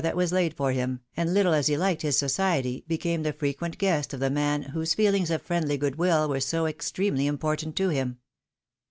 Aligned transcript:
805 0.03 0.11
that 0.13 0.17
was 0.23 0.31
laid 0.33 0.53
for 0.55 0.71
him, 0.71 1.01
and 1.15 1.31
little 1.31 1.53
as 1.53 1.67
he 1.67 1.75
Uked 1.75 2.01
his 2.01 2.17
society, 2.17 2.83
became 2.87 3.21
the 3.21 3.31
frequent 3.31 3.77
guest 3.77 4.15
of 4.15 4.19
the 4.19 4.31
man 4.31 4.63
whose 4.63 4.95
feehngs 4.95 5.29
of 5.29 5.43
friendly 5.43 5.77
good 5.77 5.95
will 5.97 6.27
were 6.27 6.39
so 6.39 6.65
extremely 6.65 7.27
important 7.27 7.75
to 7.75 7.89
him. 7.89 8.17